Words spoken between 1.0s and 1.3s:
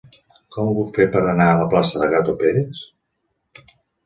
per